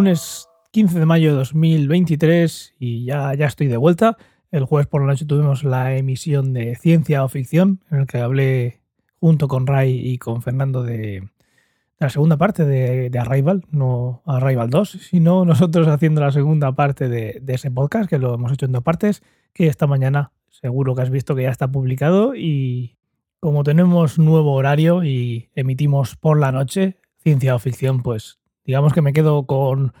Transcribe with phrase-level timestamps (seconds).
[0.00, 4.16] Lunes 15 de mayo de 2023 y ya, ya estoy de vuelta.
[4.50, 8.16] El jueves por la noche tuvimos la emisión de Ciencia o Ficción, en el que
[8.16, 8.80] hablé
[9.20, 11.28] junto con Ray y con Fernando de,
[11.98, 17.38] la segunda parte de, Arrival, no Arrival 2, sino nosotros haciendo la segunda parte de,
[17.42, 19.22] de, ese podcast, que lo hemos hecho en dos partes,
[19.52, 22.96] que esta mañana seguro que has visto que ya está publicado y
[23.38, 29.02] como tenemos nuevo horario y emitimos por la noche ciencia o ficción, pues digamos que
[29.02, 29.92] me quedo con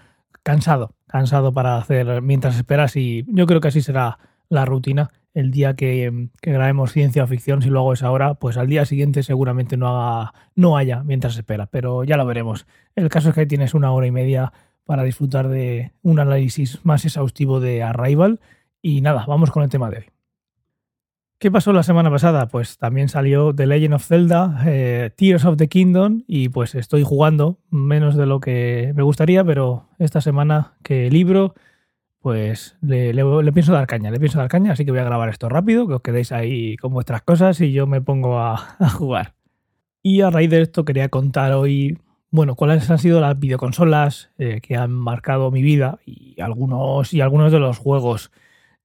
[0.42, 5.10] cansado, cansado para hacer mientras esperas y yo creo que así será la rutina.
[5.32, 9.22] El día que, grabemos ciencia ficción, si lo hago esa hora, pues al día siguiente
[9.22, 12.66] seguramente no, haga, no haya mientras espera, pero ya lo veremos.
[12.96, 14.52] El caso es que tienes una hora y media
[14.84, 18.40] para disfrutar de un análisis más exhaustivo de Arrival.
[18.82, 20.19] Y nada, vamos con el tema de hoy.
[21.40, 22.48] ¿Qué pasó la semana pasada?
[22.48, 27.02] Pues también salió The Legend of Zelda, eh, Tears of the Kingdom, y pues estoy
[27.02, 31.54] jugando menos de lo que me gustaría, pero esta semana que libro,
[32.18, 33.14] pues le,
[33.54, 35.94] pienso dar caña, le pienso dar caña, así que voy a grabar esto rápido, que
[35.94, 39.32] os quedéis ahí con vuestras cosas y yo me pongo a, jugar.
[40.02, 41.96] Y a raíz de esto quería contar hoy,
[42.30, 47.22] bueno, cuáles han sido las videoconsolas eh, que han marcado mi vida y algunos, y
[47.22, 48.30] algunos de los juegos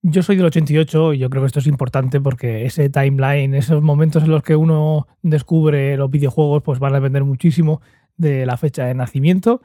[0.07, 3.81] yo soy del 88 y yo creo que esto es importante porque ese timeline, esos
[3.81, 7.81] momentos en los que uno descubre los videojuegos, pues van a depender muchísimo
[8.15, 9.61] de la fecha de nacimiento.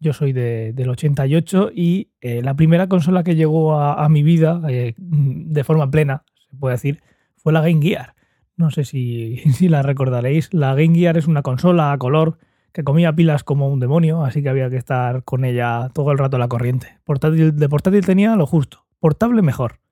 [0.00, 4.94] Yo soy del 88 y eh, la primera consola que llegó a, mi vida eh,
[4.96, 7.00] de forma plena, se puede decir,
[7.36, 8.16] fue la Game Gear.
[8.56, 10.52] No sé si, si la recordaréis.
[10.52, 12.38] La Game Gear es una consola a color
[12.72, 16.18] que comía pilas como un demonio, así que había que estar con ella todo el
[16.18, 16.98] rato a la corriente.
[17.06, 19.83] De portátil tenía lo justo, portable mejor.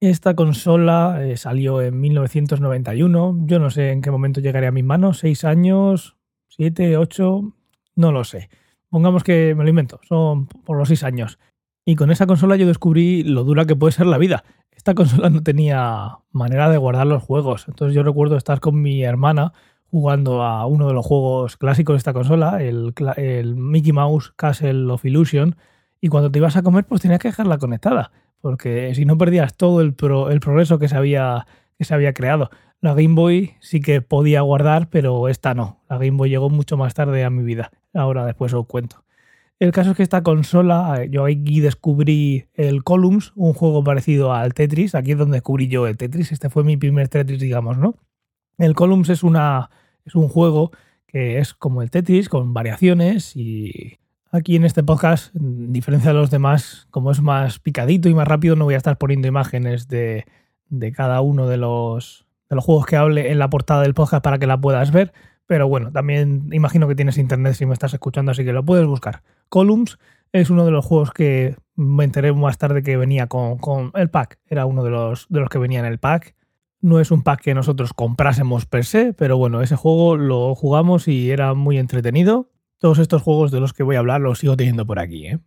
[0.00, 3.40] Esta consola eh, salió en 1991.
[3.44, 5.18] Yo no sé en qué momento llegaría a mis manos.
[5.18, 6.16] ¿Seis años?
[6.48, 6.96] ¿Siete?
[6.96, 7.52] ¿Ocho?
[7.96, 8.48] No lo sé.
[8.88, 10.00] Pongamos que me lo invento.
[10.08, 11.38] Son por los seis años.
[11.84, 14.42] Y con esa consola yo descubrí lo dura que puede ser la vida.
[14.70, 17.66] Esta consola no tenía manera de guardar los juegos.
[17.68, 19.52] Entonces yo recuerdo estar con mi hermana
[19.90, 24.90] jugando a uno de los juegos clásicos de esta consola, el, el Mickey Mouse Castle
[24.90, 25.56] of Illusion.
[26.00, 29.56] Y cuando te ibas a comer, pues tenías que dejarla conectada porque si no perdías
[29.56, 29.94] todo el,
[30.30, 31.46] el progreso que se, había,
[31.78, 32.50] que se había creado.
[32.80, 35.80] La Game Boy sí que podía guardar, pero esta no.
[35.88, 37.70] La Game Boy llegó mucho más tarde a mi vida.
[37.92, 39.04] Ahora después os cuento.
[39.58, 44.54] El caso es que esta consola, yo aquí descubrí el Columns, un juego parecido al
[44.54, 44.94] Tetris.
[44.94, 46.32] Aquí es donde descubrí yo el Tetris.
[46.32, 47.96] Este fue mi primer Tetris, digamos, ¿no?
[48.56, 49.68] El Columns es, una,
[50.06, 50.70] es un juego
[51.06, 53.99] que es como el Tetris, con variaciones y
[54.32, 58.28] Aquí en este podcast, en diferencia de los demás, como es más picadito y más
[58.28, 60.24] rápido, no voy a estar poniendo imágenes de,
[60.94, 64.38] cada uno de los, de los juegos que hable en la portada del podcast para
[64.38, 65.12] que la puedas ver.
[65.46, 68.86] Pero bueno, también imagino que tienes internet si me estás escuchando, así que lo puedes
[68.86, 69.24] buscar.
[69.48, 69.98] Columns
[70.30, 74.10] es uno de los juegos que me enteré más tarde que venía con, con, el
[74.10, 74.38] pack.
[74.46, 76.36] Era uno de los, de los que venía en el pack.
[76.80, 81.08] No es un pack que nosotros comprásemos per se, pero bueno, ese juego lo jugamos
[81.08, 82.49] y era muy entretenido.
[82.80, 85.26] Todos estos juegos de los que voy a hablar los sigo teniendo por aquí.
[85.26, 85.38] ¿eh?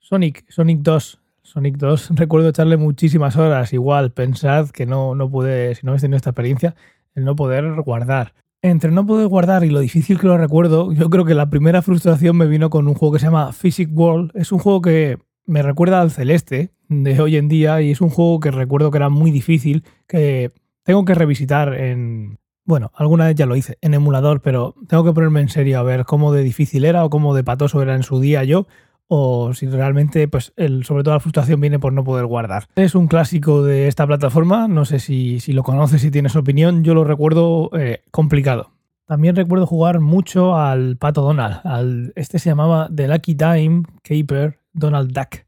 [0.00, 1.20] Sonic, Sonic 2.
[1.42, 3.74] Sonic 2, recuerdo echarle muchísimas horas.
[3.74, 6.74] Igual, pensad que no, no pude, si no habéis tenido esta experiencia,
[7.14, 8.32] el no poder guardar.
[8.62, 11.82] Entre no poder guardar y lo difícil que lo recuerdo, yo creo que la primera
[11.82, 14.30] frustración me vino con un juego que se llama Physic World.
[14.34, 18.08] Es un juego que me recuerda al Celeste de hoy en día y es un
[18.08, 20.52] juego que recuerdo que era muy difícil, que
[20.84, 25.12] tengo que revisitar en, bueno, alguna vez ya lo hice en emulador, pero tengo que
[25.12, 28.02] ponerme en serio a ver cómo de difícil era o cómo de patoso era en
[28.02, 28.66] su día yo,
[29.08, 32.68] o si realmente, pues, el, sobre todo la frustración viene por no poder guardar.
[32.76, 36.94] Es un clásico de esta plataforma, no sé si, lo conoces, si tienes opinión, yo
[36.94, 38.70] lo recuerdo eh, complicado.
[39.06, 44.58] También recuerdo jugar mucho al Pato Donald, al, este se llamaba The Lucky Time Caper
[44.72, 45.44] Donald Duck.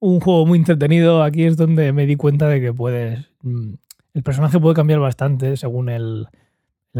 [0.00, 3.30] Un juego muy entretenido, aquí es donde me di cuenta de que puedes...
[3.42, 3.74] Mm,
[4.14, 6.28] el personaje puede cambiar bastante según el,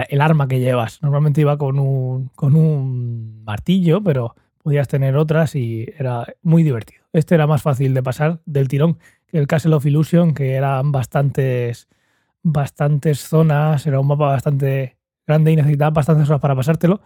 [0.03, 1.03] el arma que llevas.
[1.03, 7.05] Normalmente iba con un, con un martillo, pero podías tener otras y era muy divertido.
[7.13, 10.93] Este era más fácil de pasar del tirón que el Castle of Illusion, que eran
[10.93, 11.89] bastantes,
[12.43, 14.97] bastantes zonas, era un mapa bastante
[15.27, 17.01] grande y necesitaba bastantes horas para pasártelo.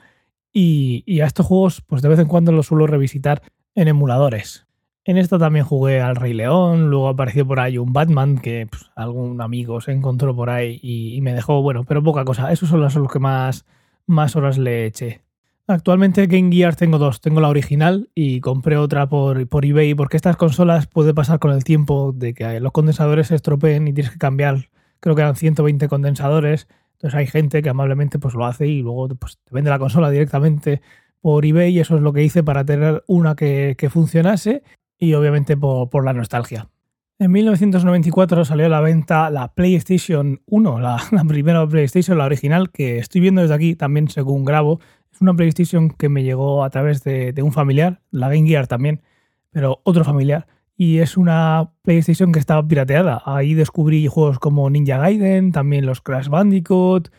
[0.52, 3.42] Y, y a estos juegos, pues de vez en cuando los suelo revisitar
[3.74, 4.66] en emuladores.
[5.04, 9.40] En esta también jugué al Rey León, luego apareció por ahí un Batman que algún
[9.40, 12.52] amigo se encontró por ahí y, me dejó, bueno, pero poca cosa.
[12.52, 13.66] Esos son los, que más,
[14.06, 15.22] más horas le eché.
[15.66, 17.20] Actualmente Game Gear tengo dos.
[17.20, 21.50] Tengo la original y compré otra por, por eBay porque estas consolas puede pasar con
[21.50, 24.68] el tiempo de que los condensadores se estropeen y tienes que cambiar.
[25.00, 26.68] Creo que eran 120 condensadores.
[26.92, 30.10] Entonces hay gente que amablemente pues lo hace y luego pues, te vende la consola
[30.10, 30.80] directamente
[31.20, 34.62] por eBay y eso es lo que hice para tener una que, funcionase
[35.02, 36.68] y obviamente por, la nostalgia.
[37.18, 42.98] En 1994 salió a la venta la PlayStation 1, la, primera PlayStation, la original, que
[42.98, 44.78] estoy viendo desde aquí también según grabo.
[45.12, 48.68] Es una PlayStation que me llegó a través de, de un familiar, la Game Gear
[48.68, 49.02] también,
[49.50, 50.46] pero otro familiar.
[50.76, 53.22] Y es una PlayStation que estaba pirateada.
[53.26, 57.10] Ahí descubrí juegos como Ninja Gaiden, también los Crash Bandicoot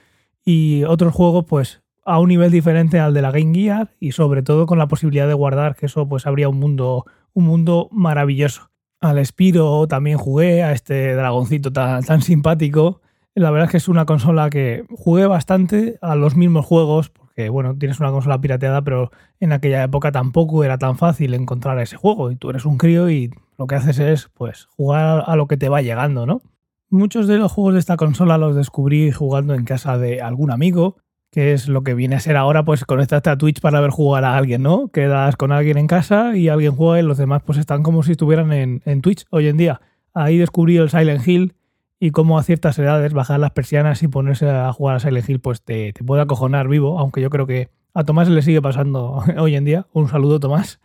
[0.46, 4.44] y otros juegos pues a un nivel diferente al de la Game Gear y sobre
[4.44, 8.70] todo con la posibilidad de guardar, que eso pues habría un mundo, un mundo maravilloso.
[9.00, 13.02] Al Spiro también jugué, a este dragoncito tan, tan simpático.
[13.36, 17.50] La verdad es que es una consola que jugué bastante a los mismos juegos, porque
[17.50, 21.98] bueno, tienes una consola pirateada, pero en aquella época tampoco era tan fácil encontrar ese
[21.98, 22.32] juego.
[22.32, 25.58] Y tú eres un crío y lo que haces es pues jugar a lo que
[25.58, 26.42] te va llegando, ¿no?
[26.90, 30.98] Muchos de los juegos de esta consola los descubrí jugando en casa de algún amigo
[31.34, 34.24] que es lo que viene a ser ahora, pues conectarte a Twitch para ver jugar
[34.24, 34.90] a alguien, ¿no?
[34.90, 38.12] Quedas con alguien en casa y alguien juega y los demás pues están como si
[38.12, 39.82] estuvieran en, Twitch hoy en día.
[40.14, 41.56] Ahí descubrí el Silent Hill
[42.00, 45.40] y cómo a ciertas edades bajar las persianas y ponerse a jugar a Silent Hill
[45.40, 49.24] pues te, te puede acojonar vivo, aunque yo creo que a Tomás le sigue pasando
[49.40, 49.88] hoy en día.
[49.92, 50.80] Un saludo Tomás.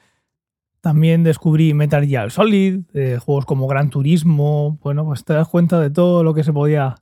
[0.80, 4.78] También descubrí Metal Gear Solid, eh, juegos como Gran Turismo.
[4.82, 6.94] Bueno, pues te das cuenta de todo lo que se podía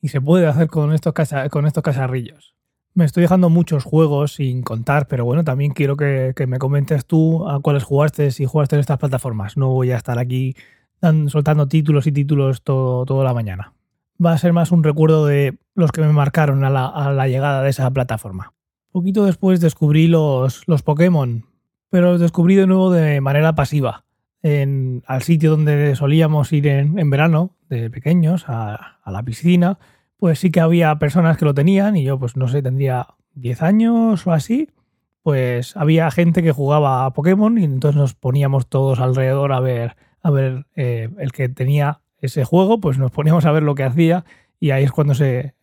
[0.00, 1.14] y se puede hacer con estos,
[1.52, 2.56] con estos casarrillos.
[2.92, 7.48] Me estoy dejando muchos juegos sin contar, pero bueno, también quiero que, me comentes tú
[7.48, 9.56] a cuáles jugaste, si jugaste en estas plataformas.
[9.56, 10.56] No voy a estar aquí
[11.28, 13.74] soltando títulos y títulos todo, toda la mañana.
[14.24, 17.70] Va a ser más un recuerdo de los que me marcaron a la, llegada de
[17.70, 18.52] esa plataforma.
[18.90, 21.46] Poquito después descubrí los, los Pokémon,
[21.90, 24.04] pero los descubrí de nuevo de manera pasiva.
[24.42, 29.78] En, al sitio donde solíamos ir en, verano, de pequeños, a, a la piscina,
[30.20, 33.62] pues sí que había personas que lo tenían y yo pues no sé, tendría 10
[33.62, 34.68] años o así,
[35.22, 39.96] pues había gente que jugaba a Pokémon y entonces nos poníamos todos alrededor a ver,
[40.22, 43.84] a ver eh, el que tenía ese juego, pues nos poníamos a ver lo que
[43.84, 44.24] hacía
[44.60, 45.54] y ahí es cuando se,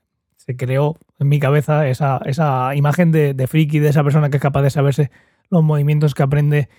[0.57, 4.43] creó en mi cabeza esa, esa imagen de, de friki, de esa persona que es
[4.43, 5.11] capaz de saberse
[5.51, 6.69] los movimientos que aprende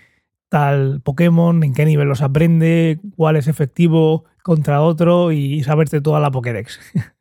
[0.48, 6.18] tal Pokémon, en qué nivel los aprende, cuál es efectivo contra otro y saberte toda
[6.18, 6.80] la Pokédex.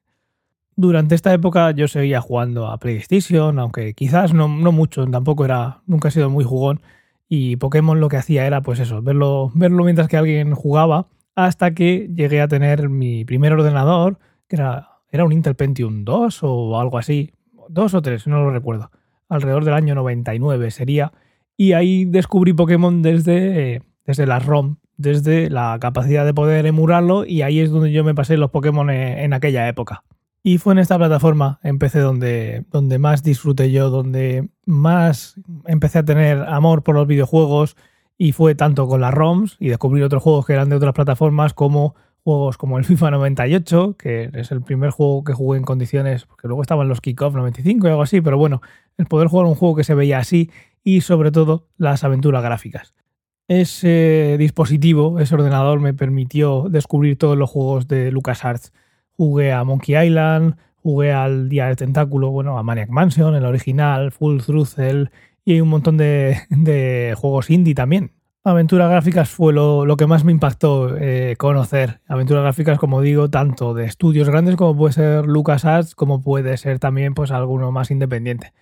[0.78, 6.08] durante esta época yo seguía jugando a PlayStation, aunque quizás no, mucho, tampoco era, nunca
[6.08, 6.82] he sido muy jugón.
[7.28, 11.74] Y Pokémon lo que hacía era, pues eso, verlo, verlo mientras que alguien jugaba, hasta
[11.74, 16.80] que llegué a tener mi primer ordenador, que era, era un Intel Pentium 2 o
[16.80, 17.34] algo así,
[17.70, 18.92] dos o tres, no lo recuerdo,
[19.28, 21.12] alrededor del año 99 sería.
[21.58, 27.42] Y ahí descubrí Pokémon desde, desde la ROM, desde la capacidad de poder emularlo, y
[27.42, 30.04] ahí es donde yo me pasé los Pokémon en aquella época.
[30.44, 35.36] Y fue en esta plataforma, empecé donde, donde más disfruté yo, donde más
[35.66, 37.76] empecé a tener amor por los videojuegos
[38.18, 41.54] y fue tanto con las ROMs y descubrir otros juegos que eran de otras plataformas
[41.54, 41.96] como
[42.28, 46.48] juegos como el FIFA 98, que es el primer juego que jugué en condiciones, porque
[46.48, 48.62] luego estaban los Kickoff 95 y algo así, pero bueno,
[48.98, 50.52] el poder jugar un juego que se veía así
[50.84, 52.94] y sobre todo las aventuras gráficas.
[53.48, 58.74] Ese dispositivo, ese ordenador me permitió descubrir todos los juegos de LucasArts
[59.18, 64.12] Jugué a Monkey Island, jugué al Día del Tentáculo, bueno, a Maniac Mansion, el original,
[64.12, 65.10] Full Throttle
[65.44, 68.12] y un montón de, juegos indie también.
[68.44, 72.00] Aventuras gráficas fue lo, que más me impactó eh, conocer.
[72.08, 76.80] Aventuras gráficas, como digo, tanto de estudios grandes como puede ser LucasArts, como puede ser
[76.80, 78.54] también pues alguno más independiente.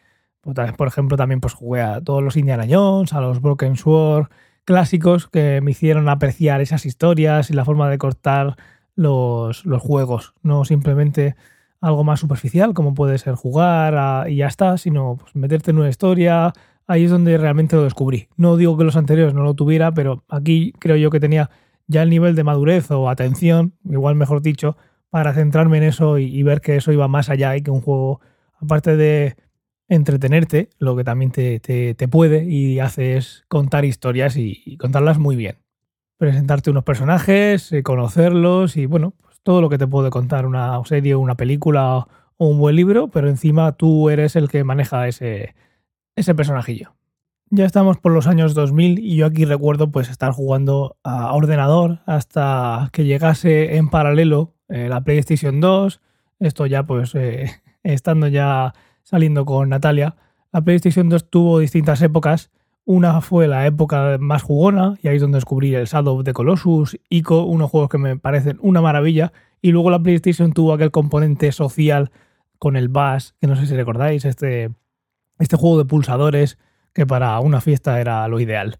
[0.41, 4.29] Pues, por ejemplo, también pues jugué a todos los Indiana Jones, a los Broken Sword
[4.65, 8.57] clásicos que me hicieron apreciar esas historias y la forma de cortar
[8.95, 11.35] los, juegos, no simplemente
[11.81, 15.89] algo más superficial como puede ser jugar y ya está, sino pues, meterte en una
[15.89, 16.53] historia,
[16.87, 18.29] ahí es donde realmente lo descubrí.
[18.37, 21.49] No digo que los anteriores no lo tuviera, pero aquí creo yo que tenía
[21.87, 24.77] ya el nivel de madurez o atención, igual mejor dicho,
[25.09, 28.21] para centrarme en eso y, ver que eso iba más allá y que un juego,
[28.59, 29.35] aparte de
[29.87, 35.35] entretenerte, lo que también te, te, puede y hace es contar historias y contarlas muy
[35.35, 35.64] bien
[36.17, 40.81] presentarte unos personajes, eh, conocerlos y bueno, pues todo lo que te puede contar una
[40.85, 42.07] serie, una película
[42.37, 45.55] o un buen libro, pero encima tú eres el que maneja ese,
[46.15, 46.95] ese personajillo.
[47.51, 51.99] Ya estamos por los años 2000 y yo aquí recuerdo pues estar jugando a ordenador
[52.05, 56.01] hasta que llegase en paralelo eh, la PlayStation 2,
[56.39, 57.51] esto ya pues eh,
[57.83, 60.15] estando ya saliendo con Natalia.
[60.51, 62.51] La PlayStation 2 tuvo distintas épocas
[62.85, 66.33] una fue la época más jugona, y ahí es donde descubrí el Shadow of the
[66.33, 69.33] Colossus, Ico, unos juegos que me parecen una maravilla.
[69.61, 72.11] Y luego la PlayStation tuvo aquel componente social
[72.59, 74.69] con el Bass, que no sé si recordáis, este,
[75.39, 76.59] este juego de pulsadores
[76.93, 78.77] que para una fiesta era lo ideal.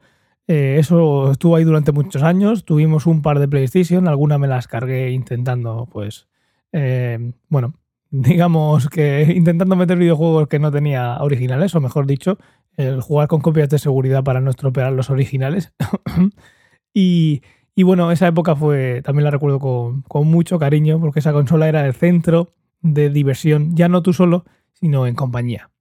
[0.48, 2.66] Eh, eso estuvo ahí durante muchos años.
[2.66, 6.28] Tuvimos un par de PlayStation, algunas me las cargué intentando, pues,
[6.72, 7.74] eh, bueno,
[8.12, 12.38] digamos que intentando meter videojuegos que no tenía originales, o mejor dicho,
[12.78, 15.74] el jugar con copias de seguridad para no estropear los originales.
[16.94, 17.42] y,
[17.84, 21.86] bueno, esa época fue, también la recuerdo con, con mucho cariño, porque esa consola era
[21.86, 25.72] el centro de diversión, ya no tú solo, sino en compañía.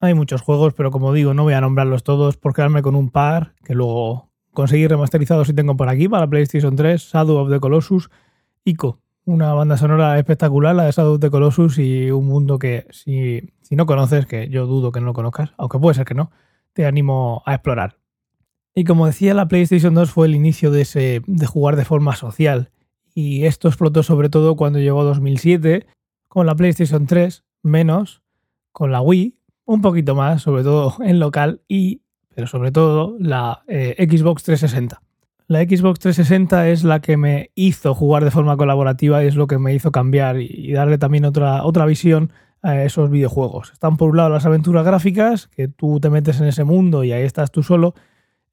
[0.00, 3.10] Hay muchos juegos, pero como digo, no voy a nombrarlos todos por quedarme con un
[3.10, 7.60] par que luego conseguí remasterizados y tengo por aquí para PlayStation 3, Shadow of the
[7.60, 8.10] Colossus,
[8.64, 13.52] Ico, una banda sonora espectacular, la de Shadow the Colossus y un mundo que si,
[13.62, 16.30] si no conoces, que yo dudo que no lo conozcas, aunque puede ser que no,
[16.72, 17.98] te animo a explorar.
[18.74, 22.14] Y como decía, la PlayStation 2 fue el inicio de, ese, de jugar de forma
[22.14, 22.70] social.
[23.14, 25.86] Y esto explotó sobre todo cuando llegó 2007,
[26.28, 28.22] con la PlayStation 3, menos,
[28.72, 32.02] con la Wii, un poquito más, sobre todo en local, y,
[32.34, 35.02] pero sobre todo, la eh, Xbox 360.
[35.50, 39.48] La Xbox 360 es la que me hizo jugar de forma colaborativa y es lo
[39.48, 42.30] que me hizo cambiar y darle también otra, otra visión
[42.62, 43.72] a esos videojuegos.
[43.72, 47.10] Están por un lado las aventuras gráficas, que tú te metes en ese mundo y
[47.10, 47.94] ahí estás tú solo,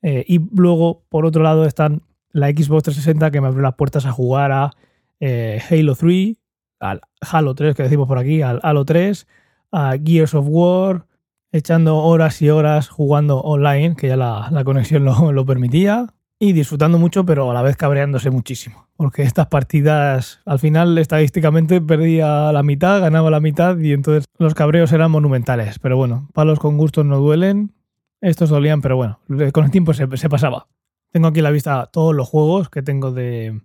[0.01, 2.01] eh, y luego por otro lado están
[2.31, 4.71] la Xbox 360 que me abrió las puertas a jugar a
[5.19, 6.35] eh, Halo 3,
[6.79, 9.27] al Halo 3 que decimos por aquí, al Halo 3,
[9.71, 11.05] a Gears of War,
[11.51, 16.07] echando horas y horas jugando online, que ya la, conexión lo, permitía,
[16.39, 18.88] y disfrutando mucho, pero a la vez cabreándose muchísimo.
[18.96, 24.53] Porque estas partidas, al final, estadísticamente perdía la mitad, ganaba la mitad, y entonces los
[24.53, 25.79] cabreos eran monumentales.
[25.79, 27.74] Pero bueno, palos con gustos no duelen.
[28.22, 29.20] Estos dolían, pero bueno,
[29.53, 30.67] con el tiempo se, pasaba.
[31.12, 33.62] Tengo aquí a la vista todos los juegos que tengo de,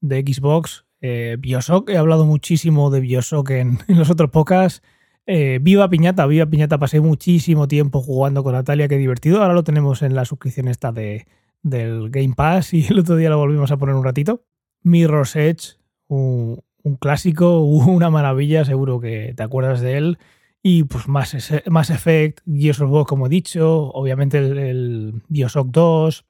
[0.00, 0.84] Xbox.
[1.00, 4.82] Eh, Bioshock, he hablado muchísimo de Bioshock en, en los otros podcasts.
[5.26, 9.42] Eh, viva Piñata, viva Piñata, pasé muchísimo tiempo jugando con Natalia, qué divertido.
[9.42, 11.26] Ahora lo tenemos en la suscripción esta de,
[11.68, 14.44] del Game Pass y el otro día lo volvimos a poner un ratito.
[14.82, 16.62] Mirror's Edge, un,
[17.00, 20.18] clásico, una maravilla, seguro que te acuerdas de él.
[20.62, 25.68] Y pues más, más Effect, Gears of War, como he dicho, obviamente el, el Bioshock
[25.68, 26.24] 2.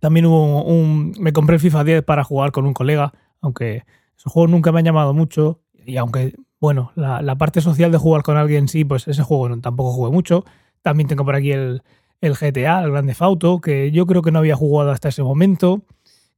[0.00, 3.84] También hubo un, Me compré FIFA 10 para jugar con un colega, aunque
[4.16, 5.60] ese juego nunca me ha llamado mucho.
[5.84, 9.92] Y aunque bueno, la, parte social de jugar con alguien, sí, pues ese juego tampoco
[9.92, 10.46] jugué mucho.
[10.80, 11.82] También tengo por aquí el,
[12.20, 15.82] GTA, el Grande Fauto, que yo creo que no había jugado hasta ese momento.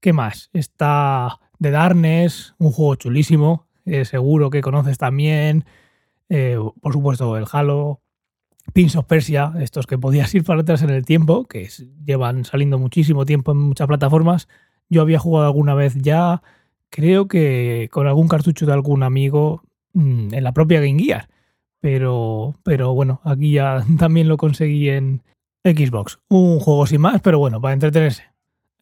[0.00, 0.50] ¿Qué más?
[0.52, 5.64] Está The Darkness, un juego chulísimo, eh, seguro que conoces también.
[6.28, 8.00] Eh, por supuesto, el Halo,
[8.72, 11.68] Pins of Persia, estos que podías ir para atrás en el tiempo, que
[12.04, 14.48] llevan saliendo muchísimo tiempo en muchas plataformas.
[14.88, 16.42] Yo había jugado alguna vez ya,
[16.90, 19.62] creo que con algún cartucho de algún amigo,
[19.96, 21.28] Mm, en la propia Game Gear.
[21.80, 25.22] Pero, pero bueno, aquí ya también lo conseguí en
[25.74, 26.18] Xbox.
[26.28, 28.24] Un juego sin más, pero bueno, para entretenerse.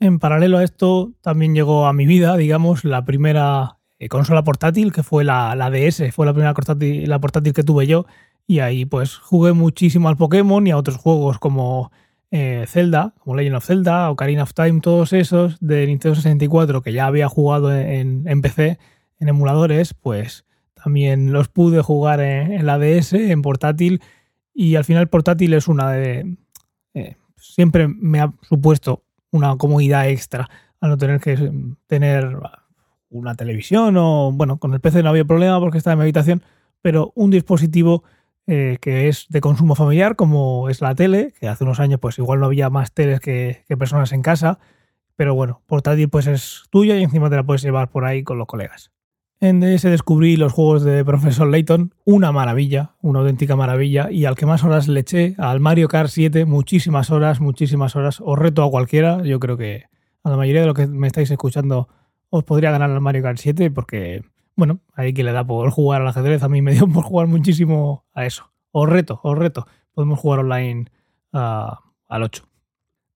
[0.00, 4.92] En paralelo a esto, también llegó a mi vida, digamos, la primera eh, consola portátil,
[4.92, 8.06] que fue la, DS, fue la primera portátil, la portátil que tuve yo.
[8.46, 11.90] Y ahí pues jugué muchísimo al Pokémon y a otros juegos como
[12.30, 16.92] eh, Zelda, como Legend of Zelda, Ocarina of Time, todos esos de Nintendo 64 que
[16.92, 18.78] ya había jugado en, en PC,
[19.18, 20.44] en emuladores, pues
[20.84, 24.02] también los pude jugar en, la DS, en portátil,
[24.52, 26.36] y al final portátil es una de...
[26.94, 30.48] Eh, siempre me ha supuesto una comodidad extra
[30.80, 31.52] al no tener que
[31.86, 32.38] tener
[33.10, 36.42] una televisión o, bueno, con el PC no había problema porque estaba en mi habitación,
[36.82, 38.04] pero un dispositivo
[38.46, 42.18] eh, que es de consumo familiar, como es la tele, que hace unos años pues
[42.18, 44.58] igual no había más teles que, que personas en casa,
[45.16, 48.38] pero bueno, portátil pues es tuya y encima te la puedes llevar por ahí con
[48.38, 48.93] los colegas.
[49.44, 54.36] En DS descubrí los juegos de Profesor Layton, una maravilla, una auténtica maravilla, y al
[54.36, 58.22] que más horas le eché, al Mario Kart 7, muchísimas horas, muchísimas horas.
[58.24, 59.84] Os reto a cualquiera, yo creo que
[60.22, 61.90] a la mayoría de los que me estáis escuchando
[62.30, 64.22] os podría ganar al Mario Kart 7 porque,
[64.56, 67.26] bueno, hay que le da por jugar al ajedrez, a mí me dio por jugar
[67.26, 68.50] muchísimo a eso.
[68.72, 70.86] Os reto, os reto, podemos jugar online
[71.32, 72.44] al 8.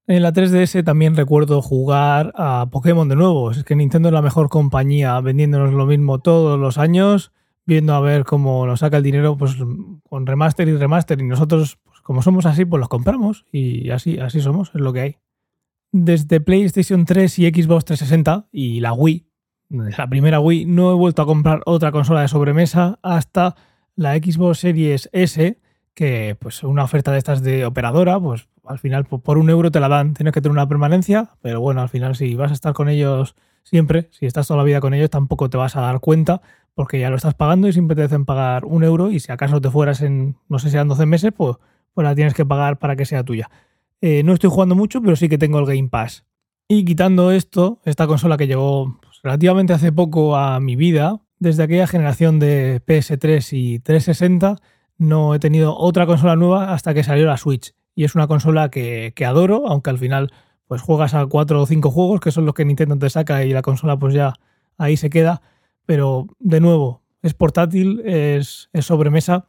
[0.09, 3.51] En la 3DS también recuerdo jugar a Pokémon de nuevo.
[3.51, 7.31] Es que Nintendo es la mejor compañía vendiéndonos lo mismo todos los años,
[7.67, 9.55] viendo a ver cómo nos saca el dinero pues,
[10.09, 11.21] con remaster y remaster.
[11.21, 14.95] Y nosotros, pues, como somos así, pues los compramos y así, así somos, es lo
[14.95, 15.17] que hay.
[15.93, 19.27] Desde PlayStation 3 y Xbox 360 y la Wii,
[19.69, 23.57] la primera Wii, no he vuelto a comprar otra consola de sobremesa hasta
[23.95, 25.61] la Xbox Series S,
[25.93, 29.81] que pues una oferta de estas de operadora, pues al final por un euro te
[29.81, 32.75] la dan, tienes que tener una permanencia, pero bueno, al final si vas a estar
[32.75, 36.01] con ellos siempre, si estás toda la vida con ellos, tampoco te vas a dar
[36.01, 36.43] cuenta
[36.75, 39.61] porque ya lo estás pagando y siempre te hacen pagar un euro y si acaso
[39.61, 41.57] te fueras en, no sé si eran 12 meses, pues,
[41.93, 43.51] pues la tienes que pagar para que sea tuya.
[44.01, 46.25] Eh, no estoy jugando mucho, pero sí que tengo el Game Pass.
[46.69, 51.65] Y quitando esto, esta consola que llegó pues, relativamente hace poco a mi vida, desde
[51.65, 54.57] aquella generación de PS3 y 360,
[54.99, 57.75] no he tenido otra consola nueva hasta que salió la Switch.
[57.99, 60.31] Y es una consola que, que adoro, aunque al final
[60.69, 63.53] pues juegas a cuatro o cinco juegos, que son los que Nintendo te saca y
[63.53, 64.35] la consola pues ya
[64.77, 65.43] ahí se queda.
[65.85, 69.49] Pero de nuevo, es portátil, es, es sobremesa,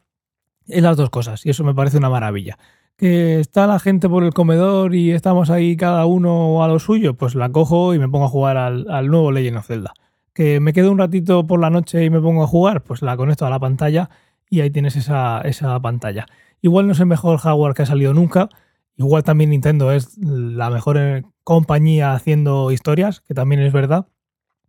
[0.66, 2.58] es las dos cosas y eso me parece una maravilla.
[2.96, 7.14] Que está la gente por el comedor y estamos ahí cada uno a lo suyo,
[7.14, 9.94] pues la cojo y me pongo a jugar al, al nuevo Legend of Zelda.
[10.34, 13.16] Que me quedo un ratito por la noche y me pongo a jugar, pues la
[13.16, 14.10] conecto a la pantalla
[14.48, 16.26] y ahí tienes esa, esa pantalla.
[16.62, 18.48] Igual no es el mejor hardware que ha salido nunca,
[18.96, 24.06] igual también Nintendo es la mejor eh, compañía haciendo historias, que también es verdad,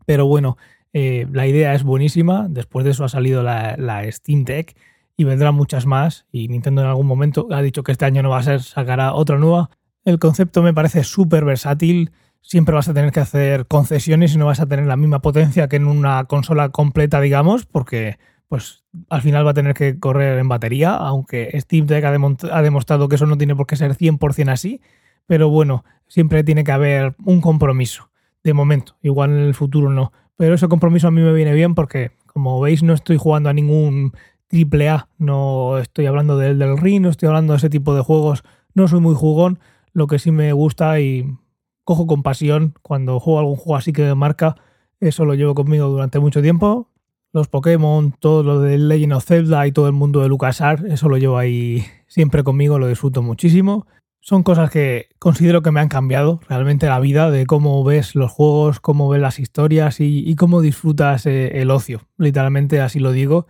[0.05, 0.57] pero bueno,
[0.93, 2.47] eh, la idea es buenísima.
[2.49, 4.75] Después de eso ha salido la, Steam Deck
[5.17, 6.25] y vendrán muchas más.
[6.31, 9.13] Y Nintendo en algún momento ha dicho que este año no va a ser, sacará
[9.13, 9.69] otra nueva.
[10.03, 12.11] El concepto me parece súper versátil.
[12.41, 15.67] Siempre vas a tener que hacer concesiones y no vas a tener la misma potencia
[15.67, 18.17] que en una consola completa, digamos, porque
[18.51, 23.07] pues al final va a tener que correr en batería, aunque Steam Deck ha, demostrado
[23.07, 24.81] que eso no tiene por qué ser 100% así.
[25.25, 28.09] Pero bueno, siempre tiene que haber un compromiso.
[28.43, 30.11] De momento, igual en el futuro no.
[30.35, 33.53] Pero ese compromiso a mí me viene bien porque, como veis, no estoy jugando a
[33.53, 34.11] ningún
[34.47, 35.07] triple A.
[35.17, 38.43] No estoy hablando del, del Ring, no estoy hablando de ese tipo de juegos.
[38.73, 39.59] No soy muy jugón.
[39.93, 41.37] Lo que sí me gusta y
[41.85, 44.57] cojo con pasión cuando juego algún juego así que marca,
[44.99, 46.90] eso lo llevo conmigo durante mucho tiempo.
[47.33, 51.09] Los Pokémon, todo lo del Legend of Zelda y todo el mundo de LucasArts, eso
[51.09, 53.85] lo llevo ahí siempre conmigo, lo disfruto muchísimo
[54.21, 58.31] son cosas que considero que me han cambiado realmente la vida, de cómo ves los
[58.31, 62.07] juegos, cómo ves las historias y, cómo disfrutas eh, el ocio.
[62.17, 63.47] Literalmente así lo digo.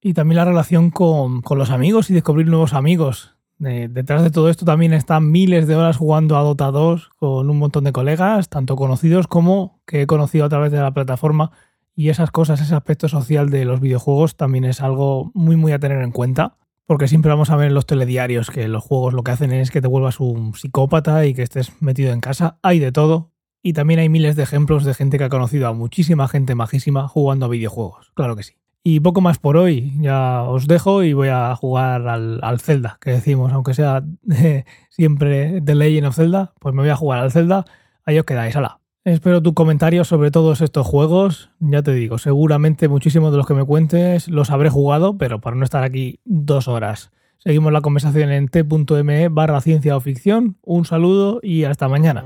[0.00, 3.34] Y también la relación con, los amigos y descubrir nuevos amigos.
[3.58, 7.58] detrás de todo esto también están miles de horas jugando a Dota 2 con un
[7.58, 11.50] montón de colegas, tanto conocidos como que he conocido a través de la plataforma.
[11.94, 15.78] Y esas cosas, ese aspecto social de los videojuegos también es algo muy muy a
[15.78, 19.22] tener en cuenta porque siempre vamos a ver en los telediarios que los juegos lo
[19.22, 22.58] que hacen es que te vuelvas un psicópata y que estés metido en casa.
[22.62, 23.30] Hay de todo.
[23.62, 27.08] Y también hay miles de ejemplos de gente que ha conocido a muchísima gente majísima
[27.08, 28.12] jugando a videojuegos.
[28.14, 28.56] Claro que sí.
[28.82, 29.94] Y poco más por hoy.
[29.98, 34.04] Ya os dejo y voy a jugar al, al Zelda, que decimos, aunque sea
[34.90, 37.64] siempre The Legend of Zelda, pues me voy a jugar al Zelda.
[38.04, 38.54] Ahí os quedáis.
[38.54, 38.83] ¡Hala!
[39.04, 41.50] Espero tu comentario sobre todos estos juegos.
[41.60, 45.56] Ya te digo, seguramente muchísimos de los que me cuentes los habré jugado, pero para
[45.56, 47.12] no estar aquí dos horas.
[47.36, 50.56] Seguimos la conversación en t.me barra ciencia o ficción.
[50.62, 52.24] Un saludo y hasta mañana.